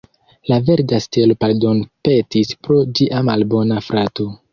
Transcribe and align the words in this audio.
La 0.51 0.55
verda 0.69 0.99
stelo 1.03 1.35
pardonpetis 1.43 2.49
pro 2.69 2.79
ĝia 3.01 3.21
malbona 3.29 3.79
frato. 3.91 4.27